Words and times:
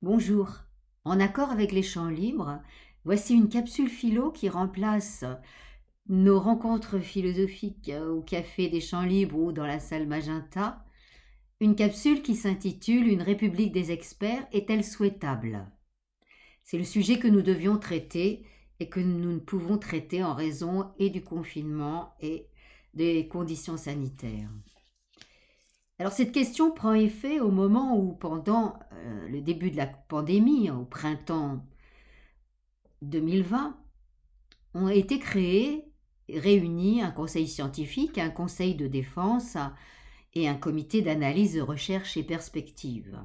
Bonjour. 0.00 0.60
En 1.04 1.18
accord 1.18 1.50
avec 1.50 1.72
les 1.72 1.82
champs 1.82 2.08
libres, 2.08 2.62
voici 3.04 3.34
une 3.34 3.48
capsule 3.48 3.88
philo 3.88 4.30
qui 4.30 4.48
remplace 4.48 5.24
nos 6.06 6.38
rencontres 6.38 7.00
philosophiques 7.00 7.90
au 8.08 8.22
café 8.22 8.68
des 8.68 8.80
champs 8.80 9.02
libres 9.02 9.36
ou 9.36 9.50
dans 9.50 9.66
la 9.66 9.80
salle 9.80 10.06
Magenta. 10.06 10.84
Une 11.58 11.74
capsule 11.74 12.22
qui 12.22 12.36
s'intitule 12.36 13.08
Une 13.08 13.22
république 13.22 13.72
des 13.72 13.90
experts 13.90 14.46
est-elle 14.52 14.84
souhaitable? 14.84 15.66
C'est 16.62 16.78
le 16.78 16.84
sujet 16.84 17.18
que 17.18 17.26
nous 17.26 17.42
devions 17.42 17.76
traiter 17.76 18.46
et 18.78 18.88
que 18.88 19.00
nous 19.00 19.32
ne 19.32 19.40
pouvons 19.40 19.78
traiter 19.78 20.22
en 20.22 20.32
raison 20.32 20.92
et 21.00 21.10
du 21.10 21.24
confinement 21.24 22.14
et 22.20 22.46
des 22.94 23.26
conditions 23.26 23.76
sanitaires. 23.76 24.50
Alors 25.98 26.12
cette 26.12 26.30
question 26.30 26.70
prend 26.70 26.94
effet 26.94 27.40
au 27.40 27.50
moment 27.50 27.98
où, 27.98 28.12
pendant 28.12 28.78
euh, 29.08 29.28
le 29.28 29.40
début 29.40 29.70
de 29.70 29.76
la 29.76 29.86
pandémie, 29.86 30.70
au 30.70 30.84
printemps 30.84 31.64
2020, 33.02 33.76
ont 34.74 34.88
été 34.88 35.18
créés, 35.18 35.84
réunis 36.28 37.02
un 37.02 37.10
conseil 37.10 37.48
scientifique, 37.48 38.18
un 38.18 38.30
conseil 38.30 38.74
de 38.74 38.86
défense 38.86 39.56
et 40.34 40.48
un 40.48 40.54
comité 40.54 41.00
d'analyse 41.02 41.54
de 41.54 41.62
recherche 41.62 42.16
et 42.16 42.22
perspective. 42.22 43.18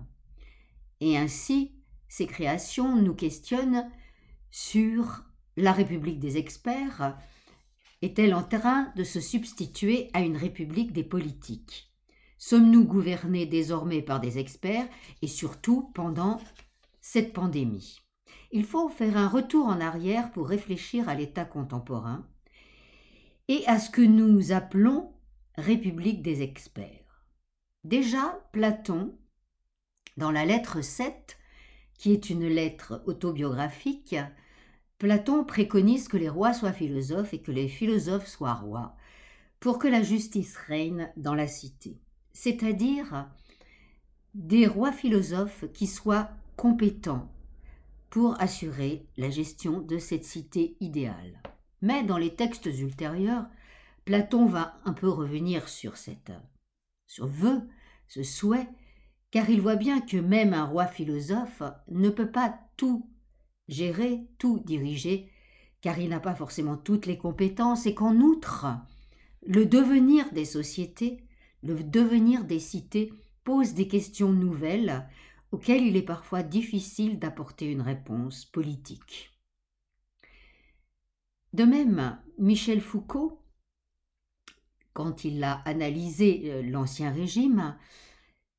Et 1.02 1.18
ainsi, 1.18 1.76
ces 2.08 2.28
créations 2.28 2.96
nous 2.96 3.16
questionnent 3.16 3.92
sur 4.52 5.24
la 5.58 5.74
République 5.74 6.20
des 6.20 6.38
experts 6.38 7.18
est-elle 8.04 8.34
en 8.34 8.44
train 8.44 8.92
de 8.98 9.04
se 9.04 9.22
substituer 9.22 10.10
à 10.14 10.22
une 10.22 10.36
République 10.36 10.92
des 10.92 11.06
politiques? 11.06 11.93
Sommes-nous 12.46 12.84
gouvernés 12.84 13.46
désormais 13.46 14.02
par 14.02 14.20
des 14.20 14.38
experts 14.38 14.90
et 15.22 15.28
surtout 15.28 15.90
pendant 15.94 16.42
cette 17.00 17.32
pandémie? 17.32 18.02
Il 18.52 18.66
faut 18.66 18.90
faire 18.90 19.16
un 19.16 19.30
retour 19.30 19.68
en 19.68 19.80
arrière 19.80 20.30
pour 20.30 20.50
réfléchir 20.50 21.08
à 21.08 21.16
l'état 21.16 21.46
contemporain 21.46 22.28
et 23.48 23.66
à 23.66 23.80
ce 23.80 23.90
que 23.90 24.02
nous 24.02 24.52
appelons 24.52 25.14
République 25.56 26.22
des 26.22 26.42
experts. 26.42 27.24
Déjà, 27.86 28.46
Platon, 28.52 29.18
dans 30.18 30.32
la 30.32 30.44
lettre 30.44 30.82
7, 30.82 31.38
qui 31.98 32.12
est 32.12 32.30
une 32.30 32.48
lettre 32.50 33.04
autobiographique, 33.06 34.18
Platon 34.98 35.46
préconise 35.46 36.10
que 36.10 36.18
les 36.18 36.28
rois 36.28 36.54
soient 36.54 36.74
philosophes 36.74 37.34
et 37.34 37.42
que 37.42 37.54
les 37.54 37.70
philosophes 37.70 38.28
soient 38.28 38.54
rois, 38.54 38.98
pour 39.62 39.80
que 39.80 39.88
la 39.88 40.04
justice 40.04 40.58
règne 40.58 41.10
dans 41.16 41.36
la 41.36 41.48
cité 41.48 42.02
c'est-à-dire 42.34 43.30
des 44.34 44.68
rois 44.68 44.92
philosophes 44.92 45.66
qui 45.74 45.88
soient 45.88 46.30
compétents 46.56 47.32
pour 48.10 48.40
assurer 48.42 49.08
la 49.18 49.30
gestion 49.30 49.80
de 49.80 49.98
cette 49.98 50.26
cité 50.26 50.76
idéale. 50.80 51.42
Mais 51.82 52.04
dans 52.04 52.18
les 52.18 52.36
textes 52.36 52.66
ultérieurs, 52.66 53.46
Platon 54.06 54.46
va 54.46 54.80
un 54.86 54.94
peu 54.94 55.10
revenir 55.10 55.70
sur 55.70 55.98
cette 55.98 56.32
ce 57.08 57.24
vœu, 57.24 57.62
ce 58.08 58.24
souhait, 58.24 58.68
car 59.32 59.50
il 59.50 59.62
voit 59.62 59.76
bien 59.76 60.02
que 60.02 60.18
même 60.18 60.54
un 60.54 60.66
roi 60.66 60.88
philosophe 60.88 61.62
ne 61.90 62.10
peut 62.10 62.32
pas 62.32 62.60
tout 62.78 63.10
gérer, 63.68 64.28
tout 64.38 64.60
diriger, 64.66 65.30
car 65.82 66.00
il 66.00 66.10
n'a 66.10 66.20
pas 66.20 66.36
forcément 66.36 66.78
toutes 66.78 67.06
les 67.06 67.18
compétences 67.18 67.86
et 67.86 67.94
qu'en 67.94 68.16
outre, 68.16 68.68
le 69.46 69.66
devenir 69.66 70.32
des 70.34 70.46
sociétés 70.46 71.23
le 71.64 71.84
devenir 71.84 72.44
des 72.44 72.60
cités 72.60 73.14
pose 73.44 73.74
des 73.74 73.88
questions 73.88 74.32
nouvelles 74.32 75.08
auxquelles 75.52 75.84
il 75.84 75.96
est 75.96 76.02
parfois 76.02 76.44
difficile 76.44 77.20
d'apporter 77.20 77.72
une 77.72 77.82
réponse 77.82 78.46
politique. 78.46 79.32
De 81.54 81.64
même, 81.64 82.20
Michel 82.40 82.82
Foucault, 82.82 83.40
quand 84.94 85.24
il 85.24 85.44
a 85.44 85.62
analysé 85.66 86.52
euh, 86.52 86.62
l'Ancien 86.64 87.12
Régime 87.12 87.78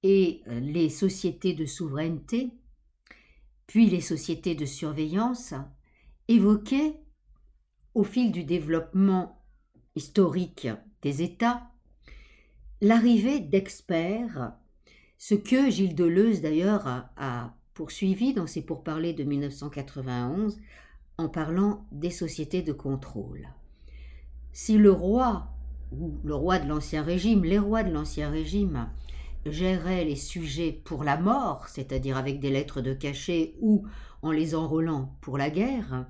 et 0.03 0.43
euh, 0.47 0.61
les 0.61 0.89
sociétés 0.89 1.55
de 1.55 1.67
souveraineté, 1.67 2.51
puis 3.67 3.91
les 3.91 4.01
sociétés 4.01 4.55
de 4.55 4.67
surveillance, 4.67 5.55
évoquait, 6.29 7.01
au 7.95 8.05
fil 8.05 8.33
du 8.33 8.45
développement 8.45 9.45
historique 9.95 10.69
des 11.03 11.23
États, 11.23 11.74
l'arrivée 12.85 13.41
d'experts, 13.41 14.53
ce 15.17 15.35
que 15.35 15.71
Gilles 15.71 15.95
Deleuze 15.95 16.43
d'ailleurs 16.43 16.87
a, 17.17 17.55
poursuivi 17.73 18.35
dans 18.35 18.47
ses 18.47 18.63
pourparlers 18.63 19.15
de 19.15 19.25
1991 19.25 20.61
en 21.19 21.29
parlant 21.29 21.87
des 21.91 22.11
sociétés 22.11 22.63
de 22.63 22.73
contrôle. 22.73 23.49
Si 24.53 24.79
le 24.79 24.93
roi, 24.93 25.49
ou 25.91 26.15
le 26.23 26.37
roi 26.37 26.61
de 26.61 26.69
l'Ancien 26.69 27.03
Régime, 27.03 27.43
les 27.43 27.59
rois 27.59 27.83
de 27.83 27.91
l'Ancien 27.91 28.31
Régime, 28.31 28.91
géraient 29.45 30.05
les 30.05 30.15
sujets 30.15 30.71
pour 30.71 31.03
la 31.03 31.17
mort, 31.17 31.69
c'est-à-dire 31.69 32.17
avec 32.17 32.39
des 32.39 32.51
lettres 32.51 32.81
de 32.81 32.93
cachet 32.93 33.55
ou 33.61 33.87
en 34.23 34.31
les 34.31 34.55
enrôlant 34.55 35.17
pour 35.21 35.37
la 35.37 35.51
guerre, 35.51 36.07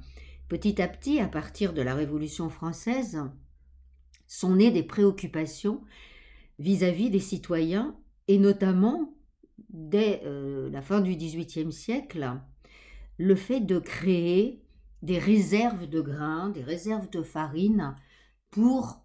petit 0.49 0.83
à 0.83 0.89
petit, 0.89 1.21
à 1.21 1.29
partir 1.29 1.73
de 1.73 1.83
la 1.83 1.95
Révolution 1.95 2.51
française, 2.51 3.23
sont 4.27 4.57
nées 4.57 4.71
des 4.71 4.83
préoccupations 4.83 5.81
vis-à-vis 6.59 7.11
des 7.11 7.21
citoyens, 7.21 7.97
et 8.29 8.39
notamment 8.39 9.15
dès 9.69 10.23
euh, 10.25 10.71
la 10.71 10.83
fin 10.83 11.01
du 11.01 11.17
XVIIIe 11.17 11.73
siècle, 11.73 12.41
le 13.19 13.35
fait 13.35 13.61
de 13.61 13.79
créer 13.79 14.63
des 15.03 15.19
réserves 15.19 15.87
de 15.89 16.01
grains, 16.01 16.51
des 16.51 16.63
réserves 16.63 17.11
de 17.11 17.23
farine 17.23 17.95
pour 18.51 19.05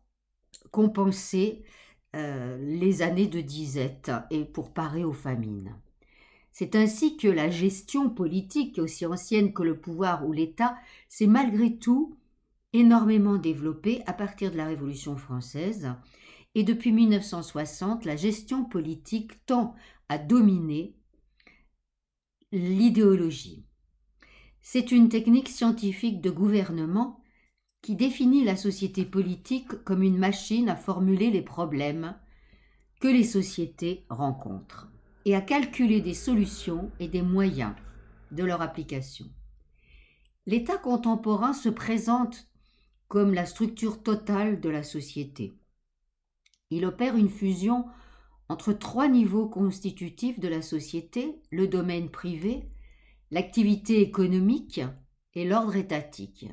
compenser 0.72 1.64
euh, 2.16 2.58
les 2.60 3.02
années 3.02 3.28
de 3.28 3.42
disette 3.42 4.12
et 4.31 4.46
pour 4.46 4.74
parer 4.74 5.04
aux 5.04 5.14
famines. 5.14 5.76
C'est 6.52 6.76
ainsi 6.76 7.18
que 7.18 7.28
la 7.28 7.50
gestion 7.50 8.10
politique, 8.10 8.80
aussi 8.80 9.06
ancienne 9.06 9.54
que 9.54 9.64
le 9.64 9.80
pouvoir 9.80 10.28
ou 10.28 10.31
l'État, 10.31 10.76
s'est 11.08 11.28
malgré 11.28 11.78
tout 11.78 12.16
énormément 12.74 13.38
développée 13.38 14.02
à 14.06 14.14
partir 14.14 14.52
de 14.52 14.58
la 14.58 14.66
Révolution 14.66 15.18
française 15.18 15.94
et 16.56 16.64
depuis 16.64 16.92
1960, 16.92 18.06
la 18.06 18.16
gestion 18.16 18.66
politique 18.66 19.46
tend 19.46 19.76
à 20.08 20.18
dominer 20.18 20.96
l'idéologie. 22.52 23.66
C'est 24.62 24.92
une 24.92 25.10
technique 25.10 25.50
scientifique 25.50 26.22
de 26.22 26.30
gouvernement 26.30 27.22
qui 27.82 27.96
définit 27.96 28.44
la 28.44 28.56
société 28.56 29.06
politique 29.06 29.84
comme 29.84 30.04
une 30.04 30.18
machine 30.18 30.70
à 30.70 30.76
formuler 30.76 31.32
les 31.32 31.42
problèmes 31.42 32.16
que 33.00 33.08
les 33.08 33.24
sociétés 33.24 34.06
rencontrent 34.10 34.90
et 35.26 35.36
à 35.36 35.42
calculer 35.42 36.02
des 36.02 36.14
solutions 36.14 36.92
et 37.00 37.08
des 37.08 37.22
moyens 37.22 37.74
de 38.31 38.44
leur 38.44 38.62
application. 38.62 39.26
L'État 40.46 40.78
contemporain 40.78 41.54
se 41.54 41.70
présente 41.70 42.48
comme 43.08 43.34
la 43.34 43.46
structure 43.46 44.04
totale 44.04 44.60
de 44.60 44.70
la 44.70 44.84
société. 44.84 45.54
Il 46.72 46.85
opère 46.85 47.16
une 47.16 47.30
fusion 47.30 47.85
entre 48.47 48.74
trois 48.74 49.07
niveaux 49.07 49.47
constitutifs 49.47 50.40
de 50.40 50.47
la 50.47 50.62
société, 50.62 51.41
le 51.52 51.68
domaine 51.68 52.09
privé, 52.09 52.69
l'activité 53.31 54.02
économique 54.02 54.81
et 55.34 55.46
l'ordre 55.46 55.75
étatique. 55.75 56.47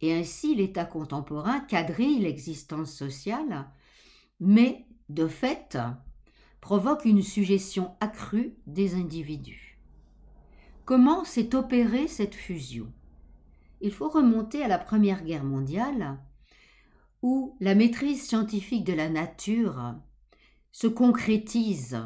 Et 0.00 0.12
ainsi 0.12 0.54
l'État 0.54 0.84
contemporain 0.84 1.60
quadrille 1.60 2.18
l'existence 2.18 2.92
sociale, 2.92 3.70
mais 4.40 4.86
de 5.08 5.28
fait 5.28 5.78
provoque 6.60 7.04
une 7.04 7.22
suggestion 7.22 7.94
accrue 8.00 8.56
des 8.66 8.94
individus. 8.94 9.78
Comment 10.84 11.24
s'est 11.24 11.54
opérée 11.54 12.08
cette 12.08 12.34
fusion? 12.34 12.92
Il 13.80 13.92
faut 13.92 14.08
remonter 14.08 14.62
à 14.62 14.68
la 14.68 14.78
Première 14.78 15.24
Guerre 15.24 15.44
mondiale, 15.44 16.18
où 17.24 17.56
la 17.58 17.74
maîtrise 17.74 18.22
scientifique 18.22 18.84
de 18.84 18.92
la 18.92 19.08
nature 19.08 19.94
se 20.72 20.86
concrétise 20.86 21.98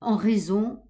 en 0.00 0.16
raison 0.16 0.82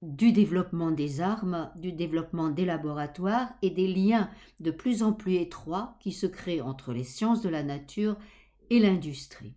du 0.00 0.32
développement 0.32 0.90
des 0.90 1.20
armes, 1.20 1.70
du 1.76 1.92
développement 1.92 2.48
des 2.48 2.64
laboratoires 2.64 3.52
et 3.60 3.68
des 3.68 3.86
liens 3.86 4.30
de 4.60 4.70
plus 4.70 5.02
en 5.02 5.12
plus 5.12 5.34
étroits 5.34 5.98
qui 6.00 6.10
se 6.10 6.24
créent 6.24 6.62
entre 6.62 6.94
les 6.94 7.04
sciences 7.04 7.42
de 7.42 7.50
la 7.50 7.62
nature 7.62 8.16
et 8.70 8.78
l'industrie. 8.78 9.52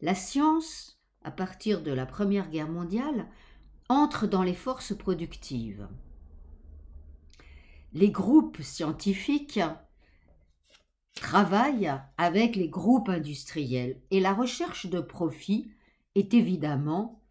La 0.00 0.16
science, 0.16 1.00
à 1.22 1.30
partir 1.30 1.80
de 1.80 1.92
la 1.92 2.06
Première 2.06 2.50
Guerre 2.50 2.68
mondiale, 2.68 3.28
entre 3.88 4.26
dans 4.26 4.42
les 4.42 4.52
forces 4.52 4.98
productives. 4.98 5.86
Les 7.92 8.10
groupes 8.10 8.62
scientifiques 8.62 9.60
travaille 11.20 11.92
avec 12.16 12.56
les 12.56 12.68
groupes 12.68 13.08
industriels 13.08 14.00
et 14.10 14.20
la 14.20 14.32
recherche 14.32 14.86
de 14.86 15.00
profit 15.00 15.70
est 16.14 16.34
évidemment 16.34 17.22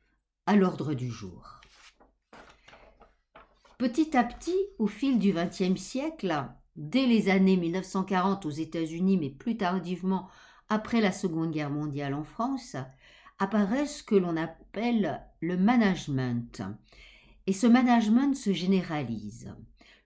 à 0.45 0.55
l'ordre 0.55 0.93
du 0.93 1.09
jour. 1.09 1.61
Petit 3.77 4.17
à 4.17 4.23
petit, 4.23 4.57
au 4.79 4.87
fil 4.87 5.19
du 5.19 5.33
XXe 5.33 5.79
siècle, 5.79 6.33
dès 6.75 7.05
les 7.05 7.29
années 7.29 7.57
1940 7.57 8.45
aux 8.45 8.51
États-Unis, 8.51 9.17
mais 9.17 9.29
plus 9.29 9.57
tardivement 9.57 10.27
après 10.69 11.01
la 11.01 11.11
Seconde 11.11 11.51
Guerre 11.51 11.69
mondiale 11.69 12.13
en 12.13 12.23
France, 12.23 12.75
apparaît 13.39 13.85
ce 13.85 14.03
que 14.03 14.15
l'on 14.15 14.35
appelle 14.35 15.21
le 15.41 15.57
management. 15.57 16.63
Et 17.45 17.53
ce 17.53 17.67
management 17.67 18.35
se 18.35 18.51
généralise. 18.51 19.53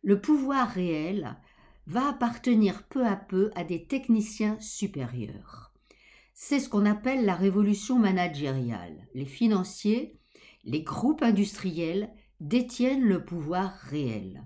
Le 0.04 0.20
pouvoir 0.20 0.70
réel 0.70 1.38
va 1.88 2.10
appartenir 2.10 2.84
peu 2.84 3.06
à 3.06 3.16
peu 3.16 3.52
à 3.56 3.64
des 3.64 3.86
techniciens 3.86 4.60
supérieurs. 4.60 5.74
C'est 6.34 6.60
ce 6.60 6.70
qu'on 6.70 6.86
appelle 6.86 7.26
la 7.26 7.36
révolution 7.36 8.00
managériale. 8.00 9.08
Les 9.14 9.26
financiers, 9.26 10.18
les 10.64 10.82
groupes 10.82 11.22
industriels 11.22 12.10
détiennent 12.40 13.04
le 13.04 13.24
pouvoir 13.24 13.72
réel. 13.90 14.44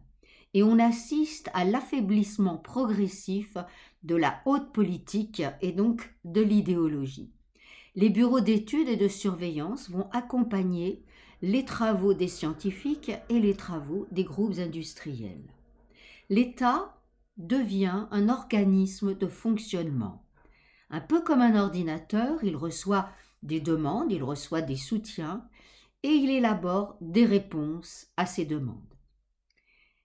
Et 0.54 0.64
on 0.64 0.80
assiste 0.80 1.50
à 1.54 1.66
l'affaiblissement 1.66 2.58
progressif 2.58 3.58
de 4.04 4.16
la 4.16 4.42
haute 4.46 4.72
politique 4.72 5.44
et 5.62 5.72
donc 5.72 6.14
de 6.24 6.42
l'idéologie. 6.42 7.32
Les 7.96 8.10
bureaux 8.10 8.42
d'études 8.42 8.90
et 8.90 8.98
de 8.98 9.08
surveillance 9.08 9.90
vont 9.90 10.10
accompagner 10.12 11.04
les 11.42 11.66
travaux 11.66 12.14
des 12.14 12.28
scientifiques 12.28 13.12
et 13.30 13.40
les 13.40 13.56
travaux 13.56 14.08
des 14.12 14.24
groupes 14.24 14.60
industriels. 14.60 15.54
L'État 16.30 16.95
devient 17.38 18.08
un 18.12 18.30
organisme 18.30 19.16
de 19.16 19.28
fonctionnement. 19.28 20.26
Un 20.90 21.02
peu 21.02 21.22
comme 21.22 21.42
un 21.42 21.60
ordinateur, 21.60 22.44
il 22.44 22.56
reçoit 22.56 23.10
des 23.44 23.60
demandes, 23.60 24.12
il 24.12 24.24
reçoit 24.24 24.62
des 24.62 24.76
soutiens 24.76 25.48
et 26.04 26.10
il 26.10 26.30
élabore 26.30 26.98
des 27.02 27.26
réponses 27.26 28.08
à 28.18 28.26
ces 28.26 28.46
demandes. 28.46 28.96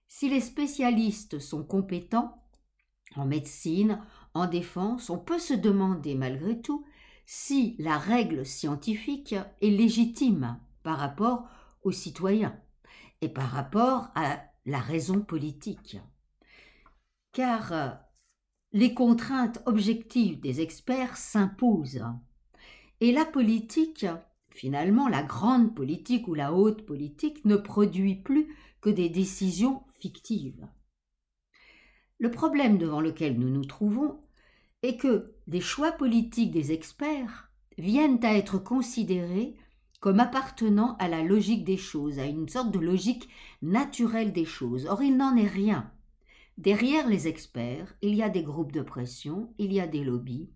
Si 0.07 0.29
les 0.29 0.41
spécialistes 0.41 1.39
sont 1.39 1.63
compétents 1.63 2.43
en 3.15 3.25
médecine, 3.25 4.01
en 4.33 4.47
défense, 4.47 5.09
on 5.09 5.17
peut 5.17 5.39
se 5.39 5.53
demander 5.53 6.15
malgré 6.15 6.61
tout 6.61 6.85
si 7.25 7.75
la 7.79 7.97
règle 7.97 8.45
scientifique 8.45 9.35
est 9.61 9.69
légitime 9.69 10.59
par 10.83 10.97
rapport 10.97 11.47
aux 11.83 11.91
citoyens 11.91 12.59
et 13.21 13.29
par 13.29 13.49
rapport 13.49 14.09
à 14.15 14.43
la 14.65 14.79
raison 14.79 15.21
politique. 15.21 15.97
Car 17.33 17.73
euh, 17.73 17.89
les 18.73 18.93
contraintes 18.93 19.61
objectives 19.65 20.39
des 20.39 20.61
experts 20.61 21.17
s'imposent. 21.17 22.05
Et 22.99 23.11
la 23.11 23.25
politique, 23.25 24.05
finalement, 24.49 25.07
la 25.07 25.23
grande 25.23 25.75
politique 25.75 26.27
ou 26.27 26.33
la 26.33 26.53
haute 26.53 26.85
politique 26.85 27.43
ne 27.45 27.55
produit 27.55 28.15
plus 28.15 28.55
que 28.81 28.89
des 28.89 29.09
décisions 29.09 29.83
fictives. 29.99 30.67
Le 32.19 32.31
problème 32.31 32.77
devant 32.77 33.01
lequel 33.01 33.39
nous 33.39 33.49
nous 33.49 33.65
trouvons 33.65 34.19
est 34.83 34.97
que 34.97 35.35
des 35.47 35.61
choix 35.61 35.91
politiques 35.91 36.51
des 36.51 36.71
experts 36.71 37.51
viennent 37.77 38.23
à 38.23 38.35
être 38.35 38.57
considérés 38.57 39.55
comme 39.99 40.19
appartenant 40.19 40.95
à 40.97 41.07
la 41.07 41.23
logique 41.23 41.63
des 41.63 41.77
choses, 41.77 42.19
à 42.19 42.25
une 42.25 42.49
sorte 42.49 42.71
de 42.71 42.79
logique 42.79 43.29
naturelle 43.61 44.33
des 44.33 44.45
choses. 44.45 44.85
Or, 44.87 45.01
il 45.03 45.15
n'en 45.15 45.35
est 45.35 45.47
rien. 45.47 45.91
Derrière 46.61 47.07
les 47.07 47.27
experts, 47.27 47.91
il 48.03 48.13
y 48.13 48.21
a 48.21 48.29
des 48.29 48.43
groupes 48.43 48.71
de 48.71 48.83
pression, 48.83 49.51
il 49.57 49.73
y 49.73 49.79
a 49.79 49.87
des 49.87 50.03
lobbies 50.03 50.51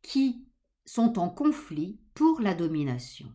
qui 0.00 0.46
sont 0.84 1.18
en 1.18 1.28
conflit 1.28 1.98
pour 2.14 2.40
la 2.40 2.54
domination 2.54 3.26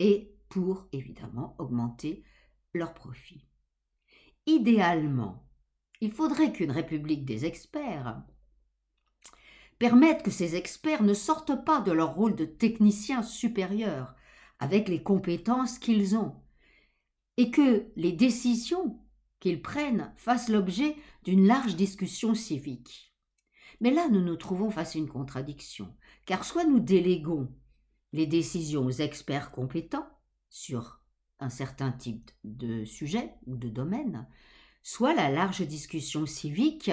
et 0.00 0.34
pour, 0.48 0.88
évidemment, 0.90 1.54
augmenter 1.60 2.24
leurs 2.74 2.94
profits. 2.94 3.46
Idéalement, 4.46 5.46
il 6.00 6.10
faudrait 6.10 6.52
qu'une 6.52 6.72
république 6.72 7.24
des 7.24 7.44
experts 7.44 8.20
permette 9.78 10.24
que 10.24 10.32
ces 10.32 10.56
experts 10.56 11.04
ne 11.04 11.14
sortent 11.14 11.64
pas 11.64 11.80
de 11.80 11.92
leur 11.92 12.16
rôle 12.16 12.34
de 12.34 12.44
techniciens 12.44 13.22
supérieurs 13.22 14.16
avec 14.58 14.88
les 14.88 15.04
compétences 15.04 15.78
qu'ils 15.78 16.16
ont, 16.16 16.34
et 17.36 17.52
que 17.52 17.86
les 17.94 18.12
décisions 18.12 18.98
qu'ils 19.38 19.62
prennent 19.62 20.12
fassent 20.16 20.48
l'objet 20.48 20.96
d'une 21.24 21.46
large 21.46 21.76
discussion 21.76 22.34
civique. 22.34 23.14
Mais 23.80 23.90
là, 23.90 24.08
nous 24.08 24.20
nous 24.20 24.36
trouvons 24.36 24.70
face 24.70 24.96
à 24.96 24.98
une 24.98 25.08
contradiction, 25.08 25.94
car 26.26 26.44
soit 26.44 26.64
nous 26.64 26.80
déléguons 26.80 27.52
les 28.12 28.26
décisions 28.26 28.84
aux 28.84 28.90
experts 28.90 29.50
compétents 29.50 30.08
sur 30.50 31.00
un 31.40 31.48
certain 31.48 31.90
type 31.90 32.30
de 32.44 32.84
sujet 32.84 33.34
ou 33.46 33.56
de 33.56 33.68
domaine, 33.68 34.28
soit 34.82 35.14
la 35.14 35.30
large 35.30 35.66
discussion 35.66 36.26
civique 36.26 36.90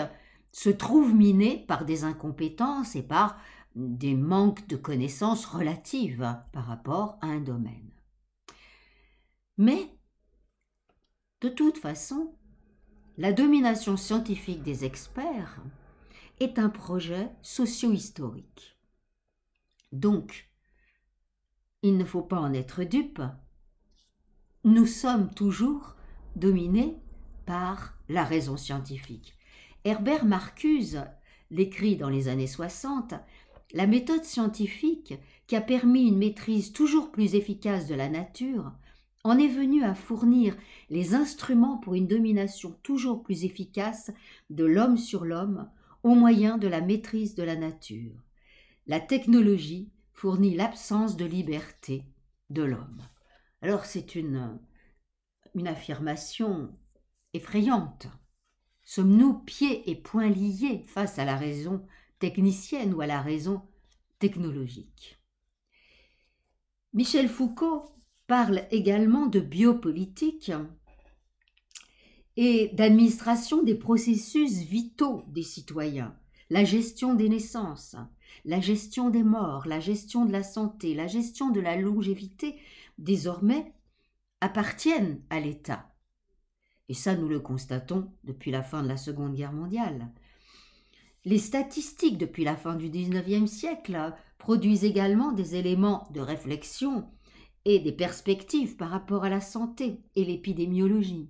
se 0.52 0.70
trouve 0.70 1.14
minée 1.14 1.66
par 1.68 1.86
des 1.86 2.04
incompétences 2.04 2.96
et 2.96 3.04
par 3.04 3.40
des 3.76 4.16
manques 4.16 4.68
de 4.68 4.76
connaissances 4.76 5.46
relatives 5.46 6.36
par 6.52 6.66
rapport 6.66 7.18
à 7.22 7.28
un 7.28 7.40
domaine. 7.40 7.92
Mais, 9.58 9.96
de 11.42 11.50
toute 11.50 11.78
façon, 11.78 12.39
la 13.20 13.34
domination 13.34 13.98
scientifique 13.98 14.64
des 14.64 14.86
experts 14.86 15.62
est 16.40 16.58
un 16.58 16.70
projet 16.70 17.30
socio-historique. 17.42 18.78
Donc, 19.92 20.50
il 21.82 21.98
ne 21.98 22.06
faut 22.06 22.22
pas 22.22 22.40
en 22.40 22.54
être 22.54 22.86
dupe. 22.86 23.22
Nous 24.64 24.86
sommes 24.86 25.30
toujours 25.34 25.98
dominés 26.38 26.96
par 27.46 27.94
la 28.08 28.24
raison 28.24 28.56
scientifique. 28.56 29.38
Herbert 29.84 30.24
Marcuse 30.24 31.04
l'écrit 31.52 31.98
dans 31.98 32.10
les 32.10 32.30
années 32.30 32.48
60 32.48 33.16
la 33.74 33.86
méthode 33.86 34.24
scientifique, 34.24 35.14
qui 35.46 35.58
a 35.58 35.62
permis 35.62 36.08
une 36.08 36.18
maîtrise 36.18 36.72
toujours 36.72 37.12
plus 37.12 37.36
efficace 37.36 37.86
de 37.86 37.96
la 37.96 38.10
nature, 38.10 38.72
en 39.24 39.38
est 39.38 39.48
venue 39.48 39.84
à 39.84 39.96
fournir 39.96 40.56
les 40.90 41.14
instruments 41.14 41.78
pour 41.78 41.96
une 41.96 42.08
domination 42.08 42.72
toujours 42.84 43.22
plus 43.22 43.44
efficace 43.44 44.12
de 44.50 44.66
l'homme 44.66 44.98
sur 44.98 45.26
l'homme 45.26 45.70
au 46.04 46.16
moyen 46.16 46.58
de 46.58 46.68
la 46.68 46.82
maîtrise 46.82 47.36
de 47.36 47.44
la 47.44 47.56
nature. 47.56 48.24
La 48.88 49.00
technologie 49.00 49.92
fournit 50.14 50.56
l'absence 50.56 51.18
de 51.18 51.26
liberté 51.26 52.06
de 52.50 52.64
l'homme. 52.64 53.02
Alors 53.62 53.86
c'est 53.86 54.16
une, 54.16 54.58
une 55.54 55.68
affirmation 55.68 56.74
effrayante. 57.34 58.08
Sommes-nous 58.84 59.34
pieds 59.40 59.90
et 59.90 59.96
poings 59.96 60.30
liés 60.30 60.84
face 60.88 61.20
à 61.20 61.26
la 61.26 61.36
raison 61.36 61.86
technicienne 62.20 62.94
ou 62.94 63.02
à 63.02 63.08
la 63.08 63.22
raison 63.22 63.62
technologique? 64.18 65.20
Michel 66.94 67.30
Foucault 67.30 67.99
parle 68.30 68.62
également 68.70 69.26
de 69.26 69.40
biopolitique 69.40 70.52
et 72.38 72.70
d'administration 72.74 73.64
des 73.64 73.74
processus 73.74 74.60
vitaux 74.60 75.24
des 75.30 75.42
citoyens, 75.42 76.16
la 76.52 76.64
gestion 76.64 77.16
des 77.16 77.28
naissances, 77.28 77.96
la 78.46 78.62
gestion 78.62 79.10
des 79.10 79.24
morts, 79.24 79.66
la 79.66 79.80
gestion 79.80 80.26
de 80.26 80.32
la 80.32 80.44
santé, 80.44 80.94
la 80.94 81.08
gestion 81.08 81.50
de 81.50 81.60
la 81.60 81.76
longévité, 81.76 82.56
désormais 83.00 83.74
appartiennent 84.42 85.24
à 85.32 85.40
l'État. 85.40 85.92
Et 86.88 86.94
ça, 86.94 87.16
nous 87.16 87.30
le 87.30 87.40
constatons 87.40 88.12
depuis 88.26 88.52
la 88.52 88.62
fin 88.62 88.84
de 88.84 88.88
la 88.88 88.98
Seconde 88.98 89.34
Guerre 89.34 89.54
mondiale. 89.54 90.12
Les 91.26 91.40
statistiques 91.40 92.20
depuis 92.20 92.44
la 92.44 92.56
fin 92.56 92.76
du 92.76 92.92
XIXe 92.92 93.50
siècle 93.50 94.14
produisent 94.38 94.86
également 94.86 95.32
des 95.32 95.56
éléments 95.56 96.08
de 96.14 96.22
réflexion 96.22 97.10
et 97.66 97.80
des 97.80 97.92
perspectives 97.92 98.76
par 98.76 98.90
rapport 98.90 99.24
à 99.24 99.30
la 99.30 99.42
santé 99.42 100.02
et 100.16 100.26
l'épidémiologie. 100.26 101.30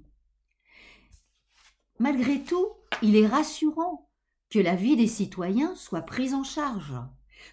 Malgré 1.99 2.41
tout, 2.43 2.67
il 3.01 3.15
est 3.15 3.27
rassurant 3.27 4.09
que 4.49 4.59
la 4.59 4.75
vie 4.75 4.95
des 4.95 5.07
citoyens 5.07 5.75
soit 5.75 6.01
prise 6.01 6.33
en 6.33 6.43
charge, 6.43 6.93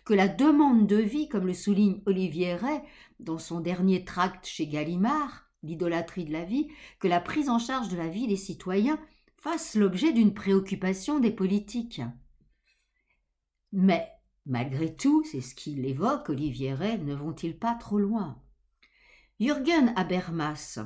que 0.05 0.15
la 0.15 0.29
demande 0.29 0.87
de 0.87 0.97
vie, 0.97 1.29
comme 1.29 1.47
le 1.47 1.55
souligne 1.55 2.01
Olivier 2.07 2.55
Ray 2.55 2.81
dans 3.21 3.39
son 3.39 3.61
dernier 3.61 4.05
tract 4.05 4.47
chez 4.47 4.67
Gallimard, 4.67 5.51
l'idolâtrie 5.63 6.25
de 6.25 6.33
la 6.33 6.45
vie, 6.45 6.69
que 7.01 7.09
la 7.09 7.21
prise 7.21 7.49
en 7.49 7.59
charge 7.59 7.89
de 7.89 7.97
la 7.97 8.09
vie 8.09 8.27
des 8.27 8.37
citoyens 8.37 9.01
fasse 9.37 9.75
l'objet 9.75 10.13
d'une 10.13 10.35
préoccupation 10.35 11.19
des 11.19 11.31
politiques. 11.31 12.03
Mais, 13.73 14.09
malgré 14.47 14.95
tout, 14.95 15.25
c'est 15.25 15.41
ce 15.41 15.55
qu'il 15.55 15.85
évoque, 15.85 16.31
Olivier 16.31 16.73
Ray, 16.73 16.99
ne 16.99 17.15
vont-ils 17.15 17.59
pas 17.59 17.75
trop 17.75 17.99
loin? 17.99 18.41
Jürgen 19.39 19.93
Habermas 19.97 20.79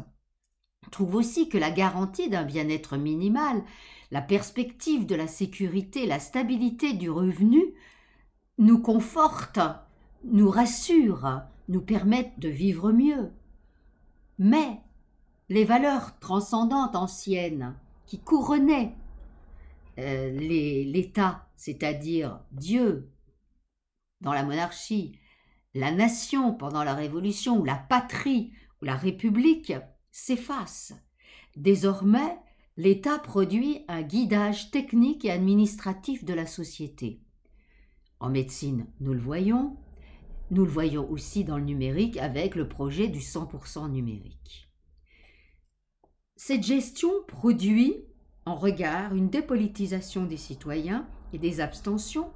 trouve 0.91 1.15
aussi 1.15 1.49
que 1.49 1.59
la 1.59 1.71
garantie 1.71 2.29
d'un 2.29 2.45
bien-être 2.45 2.97
minimal, 2.97 3.63
la 4.11 4.23
perspective 4.23 5.07
de 5.07 5.15
la 5.15 5.29
sécurité, 5.29 6.07
la 6.07 6.19
stabilité 6.19 6.93
du 6.93 7.11
revenu 7.11 7.63
nous 8.59 8.81
confortent, 8.81 9.61
nous 10.25 10.51
rassurent, 10.51 11.43
nous 11.69 11.81
permettent 11.81 12.39
de 12.39 12.49
vivre 12.49 12.91
mieux. 12.91 13.31
Mais 14.39 14.81
les 15.49 15.65
valeurs 15.65 16.19
transcendantes 16.19 16.97
anciennes 16.97 17.77
qui 18.07 18.19
couronnaient 18.19 18.95
euh, 19.99 20.31
l'État, 20.31 21.47
c'est-à-dire 21.57 22.41
Dieu 22.53 23.11
dans 24.21 24.33
la 24.33 24.43
monarchie, 24.43 25.19
la 25.75 25.93
nation 25.93 26.55
pendant 26.55 26.85
la 26.85 26.95
Révolution, 26.95 27.59
ou 27.59 27.65
la 27.65 27.77
patrie, 27.77 28.53
ou 28.81 28.85
la 28.85 28.97
République, 28.97 29.73
s'effacent. 30.11 30.95
Désormais, 31.57 32.39
l'État 32.77 33.19
produit 33.19 33.85
un 33.89 34.03
guidage 34.03 34.71
technique 34.71 35.25
et 35.25 35.31
administratif 35.31 36.25
de 36.25 36.35
la 36.35 36.47
société. 36.47 37.21
En 38.21 38.31
médecine, 38.31 38.87
nous 39.01 39.13
le 39.13 39.21
voyons, 39.21 39.77
nous 40.51 40.65
le 40.65 40.71
voyons 40.71 41.09
aussi 41.11 41.45
dans 41.45 41.59
le 41.59 41.65
numérique 41.65 42.17
avec 42.17 42.55
le 42.55 42.69
projet 42.69 43.09
du 43.09 43.21
100% 43.21 43.91
numérique. 43.91 44.69
Cette 46.37 46.65
gestion 46.65 47.11
produit 47.29 47.95
en 48.47 48.55
regard 48.55 49.15
une 49.15 49.29
dépolitisation 49.29 50.25
des 50.25 50.37
citoyens 50.37 51.07
et 51.33 51.39
des 51.39 51.61
abstentions 51.61 52.33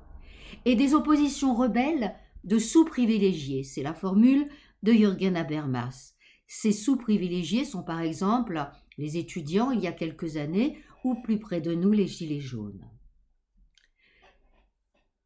et 0.64 0.76
des 0.76 0.94
oppositions 0.94 1.54
rebelles 1.54 2.14
de 2.44 2.58
sous-privilégiés. 2.58 3.64
C'est 3.64 3.82
la 3.82 3.94
formule 3.94 4.48
de 4.82 4.92
Jürgen 4.92 5.36
Habermas. 5.36 6.14
Ces 6.46 6.72
sous-privilégiés 6.72 7.64
sont 7.64 7.82
par 7.82 8.00
exemple 8.00 8.64
les 8.98 9.16
étudiants 9.16 9.70
il 9.70 9.80
y 9.80 9.86
a 9.86 9.92
quelques 9.92 10.36
années 10.36 10.78
ou 11.02 11.14
plus 11.16 11.38
près 11.38 11.60
de 11.60 11.74
nous 11.74 11.92
les 11.92 12.06
gilets 12.06 12.40
jaunes. 12.40 12.88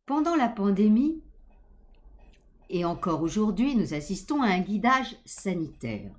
Pendant 0.07 0.37
la 0.37 0.49
pandémie, 0.49 1.23
et 2.71 2.85
encore 2.85 3.23
aujourd'hui, 3.23 3.75
nous 3.77 3.95
assistons 3.95 4.43
à 4.43 4.49
un 4.49 4.61
guidage 4.61 5.17
sanitaire. 5.25 6.15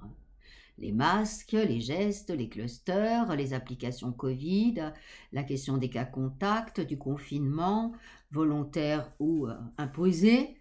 Les 0.77 0.91
masques, 0.91 1.51
les 1.51 1.82
gestes, 1.82 2.29
les 2.29 2.50
clusters, 2.50 3.36
les 3.36 3.53
applications 3.53 4.12
Covid, 4.12 4.94
la 5.34 5.44
question 5.44 5.77
des 5.77 5.89
cas 5.89 6.06
contacts, 6.06 6.79
du 6.79 6.98
confinement, 6.98 7.91
volontaire 8.32 9.12
ou 9.20 9.48
euh, 9.48 9.56
imposé, 9.77 10.59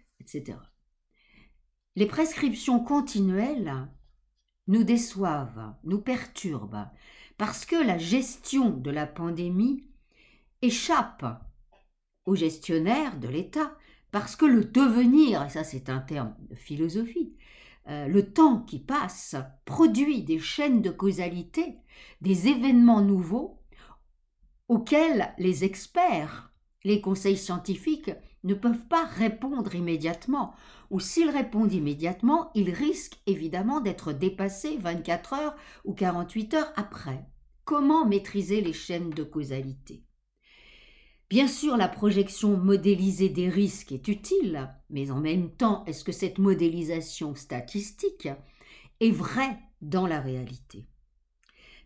Les 1.95 2.05
prescriptions 2.05 2.79
continuelles 2.83 3.87
nous 4.67 4.83
déçoivent, 4.83 5.73
nous 5.83 5.99
perturbent, 5.99 6.87
parce 7.37 7.65
que 7.65 7.75
la 7.75 7.97
gestion 7.97 8.69
de 8.69 8.91
la 8.91 9.07
pandémie 9.07 9.83
échappe 10.61 11.25
aux 12.25 12.35
gestionnaires 12.35 13.19
de 13.19 13.27
l'État, 13.27 13.75
parce 14.11 14.35
que 14.35 14.45
le 14.45 14.65
devenir, 14.65 15.43
et 15.43 15.49
ça 15.49 15.63
c'est 15.63 15.89
un 15.89 15.99
terme 15.99 16.35
de 16.49 16.55
philosophie, 16.55 17.35
euh, 17.87 18.07
le 18.07 18.31
temps 18.31 18.61
qui 18.61 18.79
passe 18.79 19.35
produit 19.65 20.23
des 20.23 20.39
chaînes 20.39 20.81
de 20.81 20.91
causalité, 20.91 21.77
des 22.21 22.47
événements 22.47 23.01
nouveaux 23.01 23.59
auxquels 24.67 25.33
les 25.39 25.63
experts, 25.63 26.53
les 26.83 27.01
conseils 27.01 27.37
scientifiques 27.37 28.11
ne 28.43 28.53
peuvent 28.53 28.85
pas 28.87 29.05
répondre 29.05 29.75
immédiatement, 29.75 30.53
ou 30.89 30.99
s'ils 30.99 31.29
répondent 31.29 31.73
immédiatement, 31.73 32.51
ils 32.55 32.71
risquent 32.71 33.19
évidemment 33.27 33.81
d'être 33.81 34.13
dépassés 34.13 34.77
24 34.77 35.33
heures 35.33 35.55
ou 35.85 35.93
48 35.93 36.53
heures 36.53 36.73
après. 36.75 37.25
Comment 37.65 38.05
maîtriser 38.05 38.61
les 38.61 38.73
chaînes 38.73 39.11
de 39.11 39.23
causalité? 39.23 40.03
Bien 41.29 41.47
sûr, 41.47 41.77
la 41.77 41.87
projection 41.87 42.57
modélisée 42.57 43.29
des 43.29 43.49
risques 43.49 43.91
est 43.91 44.07
utile, 44.07 44.67
mais 44.89 45.11
en 45.11 45.19
même 45.19 45.51
temps, 45.51 45.83
est-ce 45.85 46.03
que 46.03 46.11
cette 46.11 46.39
modélisation 46.39 47.35
statistique 47.35 48.27
est 48.99 49.11
vraie 49.11 49.59
dans 49.83 50.07
la 50.07 50.19
réalité? 50.19 50.87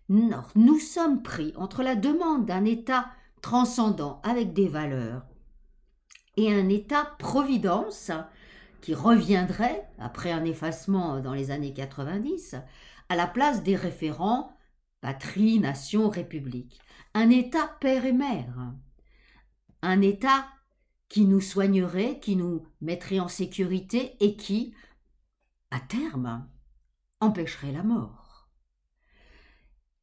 Non, 0.08 0.44
nous 0.56 0.80
sommes 0.80 1.24
pris 1.24 1.54
entre 1.58 1.84
la 1.84 1.96
demande 1.96 2.46
d'un 2.46 2.64
État 2.64 3.08
transcendant 3.42 4.22
avec 4.24 4.54
des 4.54 4.70
valeurs 4.70 5.26
et 6.38 6.54
un 6.54 6.70
État-providence 6.70 8.12
qui 8.82 8.94
reviendrait, 8.94 9.88
après 10.00 10.32
un 10.32 10.44
effacement 10.44 11.20
dans 11.20 11.34
les 11.34 11.52
années 11.52 11.74
90, 11.74 12.56
à 13.10 13.16
la 13.16 13.28
place 13.28 13.64
des 13.64 13.76
référents 13.76 14.58
patrie, 15.02 15.60
nation, 15.60 16.10
république. 16.10 16.80
Un 17.14 17.30
État 17.30 17.78
père 17.82 18.06
et 18.06 18.14
mère 18.14 18.74
un 19.84 20.02
État 20.02 20.48
qui 21.10 21.26
nous 21.26 21.42
soignerait, 21.42 22.20
qui 22.20 22.38
nous 22.38 22.66
mettrait 22.82 23.20
en 23.20 23.28
sécurité 23.28 24.16
et 24.22 24.38
qui, 24.38 24.74
à 25.70 25.80
terme, 25.82 26.48
empêcherait 27.20 27.74
la 27.74 27.84
mort. 27.84 28.48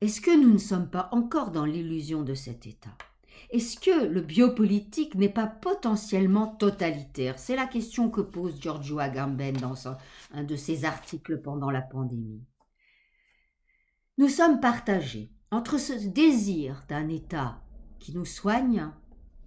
Est-ce 0.03 0.21
que 0.21 0.39
nous 0.39 0.53
ne 0.53 0.59
sommes 0.59 0.91
pas 0.91 1.09
encore 1.13 1.51
dans 1.51 1.65
l'illusion 1.65 2.23
de 2.23 2.35
cet 2.35 2.67
État? 2.67 2.97
Est-ce 3.51 3.81
que 3.81 4.07
le 4.07 4.21
biopolitique 4.21 5.15
n'est 5.15 5.29
pas 5.29 5.47
potentiellement 5.47 6.47
totalitaire? 6.47 7.39
C'est 7.39 7.57
la 7.57 7.67
question 7.67 8.11
que 8.11 8.21
pose 8.21 8.61
Giorgio 8.61 8.99
Agamben 8.99 9.57
dans 9.57 9.89
un 9.89 10.45
de 10.45 10.57
ses 10.57 10.85
articles 10.85 11.41
pendant 11.41 11.71
la 11.71 11.83
pandémie. 11.83 12.45
Nous 14.19 14.29
sommes 14.29 14.61
partagés 14.61 15.33
entre 15.51 15.79
ce 15.79 15.93
désir 15.93 16.85
d'un 16.89 17.09
État 17.09 17.63
qui 17.99 18.15
nous 18.15 18.25
soigne 18.25 18.91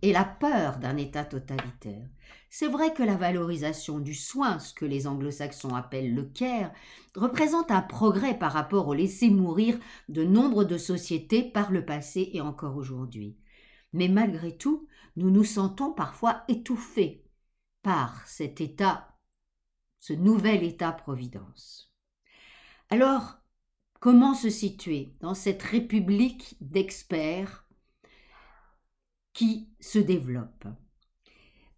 et 0.01 0.12
la 0.12 0.25
peur 0.25 0.79
d'un 0.79 0.97
État 0.97 1.23
totalitaire. 1.23 2.09
C'est 2.50 2.67
vrai 2.67 2.93
que 2.93 3.03
la 3.03 3.15
valorisation 3.15 4.00
du 4.00 4.13
soin, 4.13 4.59
ce 4.59 4.73
que 4.73 4.85
les 4.85 5.07
anglo-saxons 5.07 5.73
appellent 5.73 6.13
le 6.13 6.25
care, 6.25 6.71
représente 7.15 7.71
un 7.71 7.81
progrès 7.81 8.38
par 8.38 8.51
rapport 8.51 8.88
au 8.89 8.93
laisser 8.93 9.29
mourir 9.29 9.79
de 10.09 10.23
nombre 10.23 10.65
de 10.65 10.77
sociétés 10.77 11.43
par 11.43 11.71
le 11.71 11.85
passé 11.85 12.29
et 12.33 12.41
encore 12.41 12.75
aujourd'hui. 12.75 13.38
Mais 13.93 14.07
malgré 14.07 14.57
tout, 14.57 14.88
nous 15.15 15.31
nous 15.31 15.43
sentons 15.43 15.93
parfois 15.93 16.43
étouffés 16.47 17.25
par 17.81 18.27
cet 18.27 18.62
état, 18.62 19.17
ce 20.00 20.13
nouvel 20.13 20.63
état-providence. 20.63 21.93
Alors, 22.89 23.38
comment 24.00 24.33
se 24.33 24.50
situer 24.50 25.15
dans 25.21 25.33
cette 25.33 25.63
république 25.63 26.57
d'experts 26.59 27.63
qui 29.33 29.69
se 29.79 30.00
développe. 30.00 30.65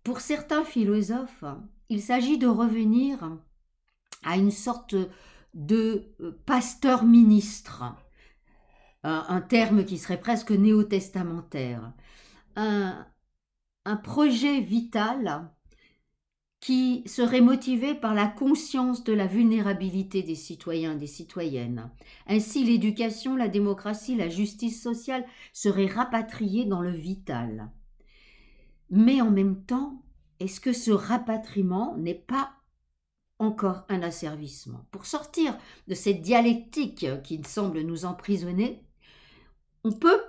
Pour 0.03 0.19
certains 0.19 0.63
philosophes, 0.63 1.45
il 1.89 2.01
s'agit 2.01 2.37
de 2.37 2.47
revenir 2.47 3.37
à 4.23 4.37
une 4.37 4.51
sorte 4.51 4.95
de 5.53 6.13
euh, 6.19 6.41
pasteur-ministre, 6.45 7.83
un, 9.05 9.41
terme 9.41 9.85
qui 9.85 9.97
serait 9.97 10.19
presque 10.19 10.51
néo-testamentaire, 10.51 11.93
un, 12.55 13.05
un 13.85 13.95
projet 13.95 14.61
vital 14.61 15.49
qui 16.59 17.03
serait 17.05 17.41
motivé 17.41 17.93
par 17.93 18.15
la 18.15 18.27
conscience 18.27 19.03
de 19.03 19.13
la 19.13 19.27
vulnérabilité 19.27 20.23
des 20.23 20.33
citoyens 20.33 20.95
des 20.95 21.05
citoyennes. 21.05 21.91
Ainsi, 22.25 22.63
l'éducation, 22.63 23.35
la 23.35 23.47
démocratie, 23.47 24.15
la 24.15 24.29
justice 24.29 24.81
sociale 24.81 25.27
seraient 25.53 25.85
rapatriées 25.85 26.65
dans 26.65 26.81
le 26.81 26.89
vital. 26.89 27.69
Mais 28.89 29.21
en 29.21 29.29
même 29.29 29.63
temps, 29.63 30.01
est-ce 30.39 30.59
que 30.59 30.73
ce 30.73 30.89
rapatriement 30.89 31.95
n'est 31.97 32.15
pas 32.15 32.51
encore 33.37 33.85
un 33.89 34.01
asservissement? 34.01 34.87
Pour 34.89 35.05
sortir 35.05 35.55
de 35.87 35.93
cette 35.93 36.21
dialectique 36.21 37.05
qui 37.23 37.41
semble 37.45 37.81
nous 37.81 38.05
emprisonner, 38.05 38.84
on 39.85 39.91
peut 39.91 40.19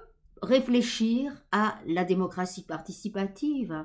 réfléchir 0.42 1.32
à 1.50 1.78
la 1.86 2.04
démocratie 2.04 2.62
participative, 2.62 3.84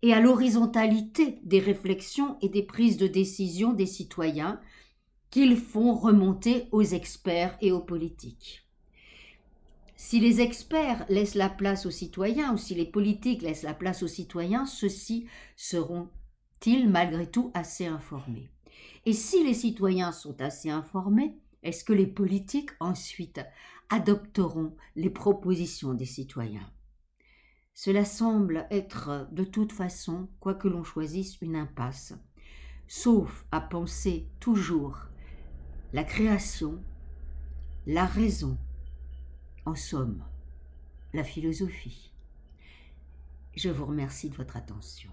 et 0.00 0.12
à 0.12 0.20
l'horizontalité 0.20 1.38
des 1.44 1.60
réflexions 1.60 2.36
et 2.40 2.48
des 2.48 2.62
prises 2.62 2.96
de 2.96 3.06
décision 3.06 3.72
des 3.72 3.86
citoyens 3.86 4.60
qu'ils 5.30 5.56
font 5.56 5.94
remonter 5.94 6.66
aux 6.72 6.82
experts 6.82 7.56
et 7.60 7.70
aux 7.72 7.80
politiques. 7.80 8.66
Si 9.94 10.18
les 10.18 10.40
experts 10.40 11.04
laissent 11.08 11.36
la 11.36 11.48
place 11.48 11.86
aux 11.86 11.92
citoyens 11.92 12.54
ou 12.54 12.56
si 12.56 12.74
les 12.74 12.86
politiques 12.86 13.42
laissent 13.42 13.62
la 13.62 13.74
place 13.74 14.02
aux 14.02 14.08
citoyens, 14.08 14.66
ceux-ci 14.66 15.26
seront-ils 15.56 16.88
malgré 16.88 17.30
tout 17.30 17.52
assez 17.54 17.86
informés? 17.86 18.50
Et 19.06 19.12
si 19.12 19.44
les 19.44 19.54
citoyens 19.54 20.10
sont 20.10 20.40
assez 20.40 20.70
informés, 20.70 21.36
est-ce 21.62 21.84
que 21.84 21.92
les 21.92 22.06
politiques 22.06 22.70
ensuite 22.80 23.40
adopteront 23.90 24.76
les 24.96 25.10
propositions 25.10 25.94
des 25.94 26.06
citoyens? 26.06 26.70
Cela 27.74 28.04
semble 28.04 28.66
être 28.70 29.28
de 29.32 29.44
toute 29.44 29.72
façon, 29.72 30.28
quoi 30.40 30.54
que 30.54 30.68
l'on 30.68 30.84
choisisse, 30.84 31.40
une 31.40 31.56
impasse, 31.56 32.14
sauf 32.86 33.46
à 33.50 33.60
penser 33.60 34.28
toujours 34.40 34.98
la 35.92 36.04
création, 36.04 36.82
la 37.86 38.06
raison, 38.06 38.58
en 39.64 39.74
somme, 39.74 40.24
la 41.12 41.24
philosophie. 41.24 42.12
Je 43.54 43.68
vous 43.68 43.86
remercie 43.86 44.30
de 44.30 44.36
votre 44.36 44.56
attention. 44.56 45.10